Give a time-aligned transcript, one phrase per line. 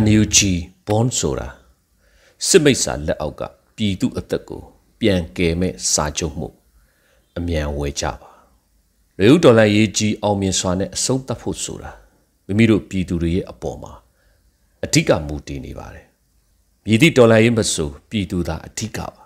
[0.00, 0.38] NUG
[0.86, 1.48] bond ဆိုတာ
[2.46, 3.42] စစ်မိတ်စာလက်အောက်က
[3.76, 4.62] ပြည်သူအသက်ကို
[5.00, 6.48] ပြန်ကယ်မဲ့စာချုပ်မှု
[7.38, 8.30] အမြန်ဝယ်ကြပါ
[9.20, 11.90] ရေဦးဒေါ်လာရေးကြီးအောင်မြင်စွာနဲ့အဆုံးသတ်ဖို့ဆိုတာ
[12.46, 13.92] မိမိတို့ပြည်သူတွေရဲ့အပေါ်မှာ
[14.84, 16.06] အဓိကမူတည်နေပါတယ်
[16.84, 19.24] မြည်သည့်ဒေါ်လာရေးမဆိုပြည်သူသာအဓိကပါ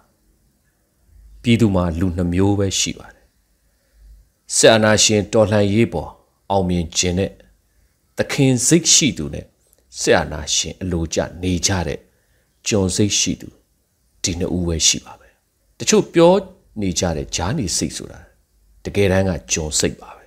[1.42, 3.26] ပြည်သူမှာလူနှမျိုးပဲရှိပါတယ်
[4.56, 6.10] ဆက်အနာရှင်တော်လှန်ရေးပေါ်
[6.50, 7.30] အောင်မြင်ခြင်းနဲ့
[8.16, 9.46] သခင်စိတ်ရှိသူနဲ့
[10.00, 11.98] ဆရာနာရှင်အလိုကျနေကြတဲ့
[12.68, 13.48] ကြုံစိတ်ရှိသူ
[14.22, 15.28] ဒီနှစ်ဦးပဲရှိပါပဲ
[15.78, 16.32] တချို့ပြော
[16.80, 18.20] နေကြတဲ့ဂျာနီစိတ်ဆိုတာ
[18.84, 20.26] တကယ်တမ်းကကြုံစိတ်ပါပဲ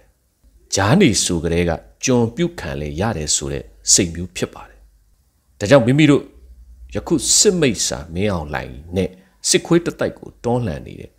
[0.75, 1.71] ဂျာနီဆိုကြတဲ့က
[2.05, 3.63] ကြုံပြုတ်ခံလေရတယ်ဆိုတဲ့
[3.93, 4.79] စိတ်မျိုးဖြစ်ပါတယ်
[5.59, 6.23] ဒါကြောင့်မိမိတို့
[6.95, 9.09] ယခုစစ်မိတ်စာမင်းအောင်လိုင်းနဲ့
[9.49, 11.11] စစ်ခွေးတတိုက်ကိုတွန်းလှန်နေတဲ့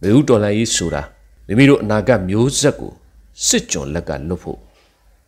[0.00, 1.02] မေဦးတော်လိုင်းကြီးဆိုတာ
[1.46, 2.92] မိမိတို့အနာဂတ်မျိုးဆက်ကို
[3.46, 4.58] စစ်ကြုံလက်ကလွတ်ဖို့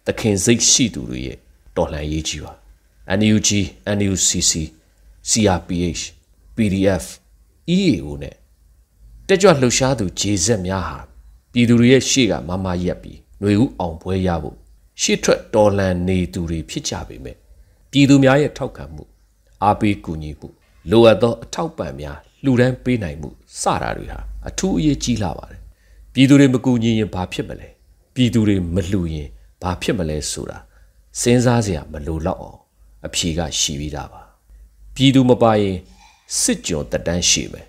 [0.06, 1.38] သခင်စိတ်ရှိသူတွေရဲ့
[1.80, 2.52] တော်လှန်ရေးကြီးပါ
[3.18, 3.50] NUG
[3.98, 4.52] NUCC
[5.30, 6.02] CRPH
[6.56, 7.04] PDF
[7.76, 8.36] EAO နဲ့
[9.28, 10.98] တက်ကြွလှုပ်ရှားသူဂျေဇက်များဟာ
[11.52, 14.56] ပြည်သူတွေရဲ့ရှေ့ကမမရက်ပြီးຫນွေဦးအောင်ပွဲရဖို့
[15.00, 17.36] ရှေ့ထွက်တော်လှန်နေသူတွေဖြစ်ကြပေမဲ့
[17.90, 19.04] ပြည်သူများရဲ့ထောက်ခံမှု
[19.62, 20.48] အားပေးကူညီမှု
[20.90, 25.60] လိုအပ်သောအထောက်ပံ့များလှူဒန်းပေးနိုင်မှုစတာတွေဟာအထူးအရေးကြီးလာပါတယ်
[26.14, 27.68] ပြည်သူတွေမကူညီရင်ဘာဖြစ်မလဲ
[28.14, 29.28] ပြည်သူတွေမလှူရင်
[29.62, 30.58] ဘာဖြစ်မလဲဆိုတာ
[31.18, 32.58] စဉ်းစားစရာမလိုတော့အောင်
[33.06, 34.22] အဖြေကရှိပြီးသားပါ
[34.94, 35.76] ပြည်သူမပါရင်
[36.40, 37.66] စစ်ကြောတက်တန်းရှိမယ်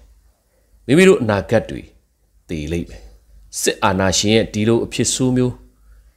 [0.86, 1.82] မိမိတို့အနာဂတ်တွေ
[2.50, 3.04] တည်လိမ့်မယ်
[3.62, 5.54] စစ်အာဏာရှင်ရဲ့ဒီလိုအဖြစ်ဆိုးမျိုး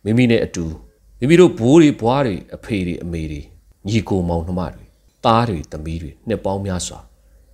[0.05, 0.65] မိမိနဲ့အတူ
[1.19, 3.41] မိမိတို့ဘိုးတွေဘွားတွေအဖေတွေအမေတွေ
[3.89, 4.85] ညီကိုမောင်နှမတွေ
[5.25, 6.99] သားတွေသမီးတွေနှစ်ပေါင်းများစွာ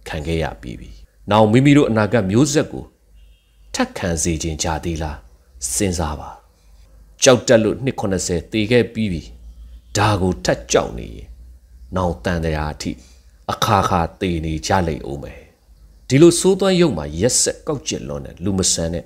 [0.08, 0.90] ခံခဲ့ရပြီးပြီ။
[1.30, 2.84] နောက်မိမိတို့အနာဂတ်မျိုးဆက်ကို
[3.74, 5.18] ထက်ခံစေခြင်းကြသေးလား
[5.74, 6.30] စဉ်းစားပါ။
[7.22, 9.22] ကြောက်တက်လို့နှစ်80တည်ခဲ့ပြီးပြီ။
[9.97, 11.27] ဒါကိုထက်ကြောက်နေရင်
[11.95, 12.91] နောက်တန်တရားအထိ
[13.51, 15.41] အခါခါတည်နေကြလိမ့်ဦးမယ်။
[16.07, 19.05] ဒီလိုစိုးသွမ်းရုပ်မှာရက်ဆက်ကောက်ကျစ်လွန်တဲ့လူမဆန်တဲ့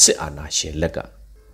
[0.00, 0.98] စစ်အာဏာရှင်လက်က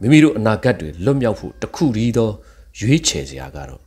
[0.00, 2.30] မိမိတို့အနာဂတ်တွေလွတ်မြောက်ဖို့တခုတည်းသော
[2.78, 3.82] ရွေးချယ်စရာကတော့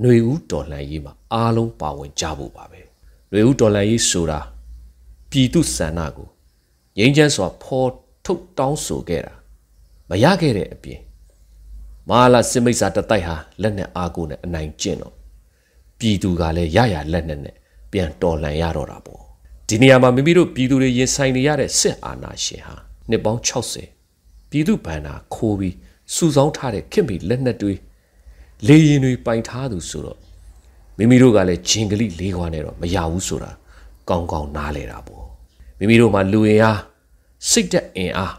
[0.00, 2.80] ຫນွေဦးတော်လှန်ရေးမှာအားလုံးပါဝင်ကြဖို့ပါပဲ
[3.30, 4.40] ຫນွေဦးတော်လှန်ရေးဆိုတာ
[5.30, 6.28] ပြည်သူစန္ဒကို
[6.98, 7.90] ငြိမ်းချမ်းစွာဖော်
[8.24, 9.34] ထုတ်တောင်းဆိုခဲ့တာ
[10.10, 11.00] မရခဲ့တဲ့အပြင်
[12.09, 15.13] မဟာလာစစ်မိတ်စာတတိုက်ဟာလက်နဲ့အားကိုနဲ့အနိုင်ကျင့်တော့
[15.99, 17.55] ပြည်သူကလည်းရရလက်နဲ့နဲ့
[17.91, 19.21] ပြန်တော်လှန်ရတော့တာပေါ့
[19.67, 22.75] ဒီနေရာမှာမိမိတို့ပြည်သူတွေရင်ဆိုင်နေရတဲ့စစ်အာဏာရှင်ဟာ
[23.09, 25.75] နှစ်ပေါင်း60ပြည်သူဗန္နာခိုးပြီး
[26.15, 27.73] စုဆောင်းထားတဲ့ခင်မီလက်နက်တွေ
[28.67, 30.19] လေရင်တွေပိုင်ထားသူဆိုတော့
[30.97, 33.51] မိမိတို့ကလည်းဂျင်ကလိလေးခွားနဲ့တော့မရဘူးဆိုတာ
[34.09, 35.25] ကောင်းကောင်းနားလဲတာပေါ့
[35.79, 36.81] မိမိတို့မှာလူရင်အား
[37.49, 38.33] စိတ်သက်အင်အား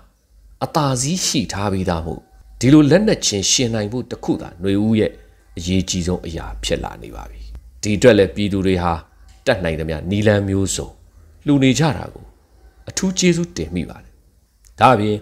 [0.64, 2.22] အသာစီးရှိထားပြီးသားမို့
[2.60, 5.12] ဒီလိုလက်နက်ချင်းရှင်နိုင်ဖို့တခုသာຫນွေဦးရဲ့
[5.58, 7.40] အရေးကြီးဆုံးအရာဖြစ်လာနေပါပြီ
[7.82, 8.92] ဒီအတွက်လည်းပြည်သူတွေဟာ
[9.46, 10.88] တတ်နိုင်သမျှနီလန်းမျိုးစုံ
[11.46, 12.24] လှူနေကြတာကို
[12.88, 14.12] အထူးကျေးဇူးတင်မိပါတယ်
[14.80, 15.16] ဒါအပြင်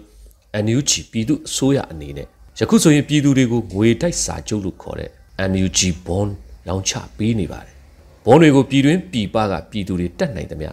[0.65, 2.27] NUG ပြည်သူအစိုးရအနေနဲ့
[2.59, 5.09] ယခုဆိုရင်ပြည်သူတွေကိုငွေတိုက်စာချုပ်လို့ခေါ်တဲ့
[5.51, 6.31] NUG bond
[6.67, 7.75] လောင်းချပေးနေပါတယ်။
[8.25, 10.69] ဘွန်တွေကိုပြည်တွင်းပြည်ပကပြည်သူတွေတက်နိုင်သမျှ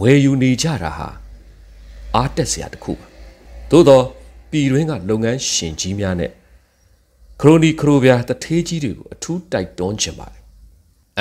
[0.00, 1.08] ဝယ်ယူနေကြတာဟာ
[2.14, 3.06] အားတက်စရာတစ်ခုပါ။
[3.70, 4.04] သို့တော့
[4.50, 6.30] ပြည်တွင်းကလုပ်ငန်းရှင်ကြီးများနဲ့
[7.40, 10.42] ခရိုနီခရိုဗျာတထေးကြီးတွေကိုအထူးတိုက်တွန်းချင်ပါတယ်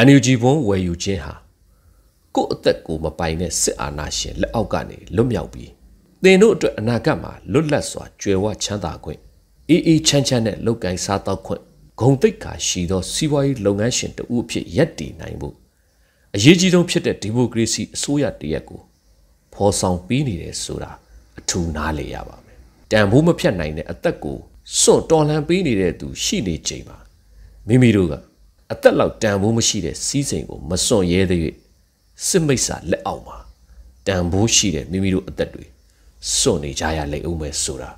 [0.05, 1.33] ။NUG ဘွန်ဝယ်ယူခြင်းဟာ
[2.35, 5.71] ကိုယ့်အသက်ကိုမပိုင်တဲ့စစ်အာဏာရှင်လက်အောက်ကနေလွတ်မြောက်ပြီး
[6.23, 9.19] သင်တို့အတွက်အနာဂတ်မှာလွတ်လပ်စွာကြွယ်ဝချမ်းသာခွင့်
[9.69, 11.61] အေးအေးချမ်းချမ်းနဲ့လုပ်ကိုင်စားသောက်ခွင့်
[11.99, 15.55] ဂုံတိတ်ခါရှိသောစီးပွားရေးလုပ်ငန်းရှင်တဦးအဖြစ်ရပ်တည်နိုင်ဖို့
[16.35, 18.81] အရေးကြီးဆုံးဖြစ်တဲ့ဒီမိုကရေစီအစိုးရတရက်ကို
[19.53, 20.91] ဖော်ဆောင်ပြီးနေတယ်ဆိုတာ
[21.39, 22.46] အထူးနားလည်ရပါမယ်။
[22.91, 24.37] တန်ဖိုးမဖြတ်နိုင်တဲ့အသက်ကို
[24.79, 26.97] စွန့်တော်လှန်ပေးနေတဲ့သူရှိနေချိန်မှာ
[27.67, 28.13] မိမိတို့က
[28.71, 31.41] အသက်လောက်တန်ဖိုးမရှိတဲ့စီးစိမ်ကိုမစွန့်ရဲသေး၍
[32.27, 33.37] စစ်မိတ်စာလက်အောက်မှာ
[34.07, 35.65] တန်ဖိုးရှိတဲ့မိမိတို့အသက်တွေ
[36.37, 37.91] စွန့်နေကြရလိမ့်ဦးမယ်ဆိုတာ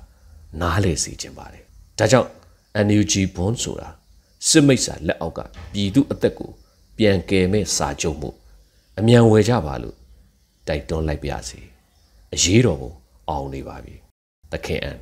[0.60, 1.62] နားလည်စေချင်ပါတယ်။
[1.98, 2.28] ဒါကြောင့်
[2.86, 3.88] NUG bond ဆိုတာ
[4.48, 5.40] စစ်မိတ်စာလက်အောက်က
[5.72, 6.50] ပြည်သူအသက်ကို
[6.96, 8.30] ပြန်ကယ်မဲ့စာချုပ်မှု
[8.98, 9.96] အမြန်ဝယ်ကြပါလို့
[10.68, 11.60] တိုက်တွန်းလိုက်ပါစေ။
[12.34, 12.92] အရေးတော်ပုံ
[13.28, 13.96] အောင်နေပါပြီ။
[14.52, 15.00] သခင်အန်